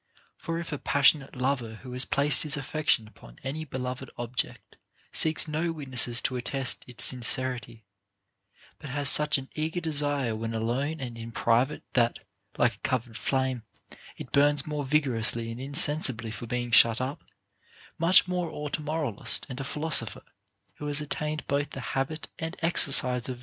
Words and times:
For 0.35 0.57
if 0.57 0.71
a 0.73 0.79
passionate 0.79 1.35
lover 1.35 1.75
who 1.83 1.91
has 1.91 2.05
placed 2.05 2.41
his 2.41 2.57
affection 2.57 3.07
upon 3.07 3.37
any 3.43 3.65
beloved 3.65 4.09
object 4.17 4.75
seeks 5.11 5.47
no 5.47 5.71
witnesses 5.71 6.21
to 6.23 6.37
attest 6.37 6.83
its 6.87 7.03
sincerity, 7.03 7.85
but 8.79 8.89
has 8.89 9.11
such 9.11 9.37
an 9.37 9.47
eager 9.53 9.79
desire 9.79 10.35
when 10.35 10.55
alone 10.55 10.99
and 10.99 11.19
in 11.19 11.31
private, 11.31 11.83
that, 11.93 12.17
like 12.57 12.77
a 12.77 12.79
covered 12.79 13.15
flame, 13.15 13.61
it 14.17 14.31
burns 14.31 14.65
more 14.65 14.83
vigor 14.83 15.15
ously 15.17 15.51
and 15.51 15.61
insensibly 15.61 16.31
for 16.31 16.47
being 16.47 16.71
shut 16.71 16.99
up; 16.99 17.23
much 17.99 18.27
more 18.27 18.49
ought 18.49 18.79
a 18.79 18.81
moralist 18.81 19.45
and 19.49 19.59
a 19.59 19.63
philosopher 19.63 20.23
who 20.77 20.87
has 20.87 20.99
attained 20.99 21.45
both 21.45 21.69
the 21.73 21.79
habit 21.93 22.27
and 22.39 22.55
exercise 22.63 23.29
of. 23.29 23.39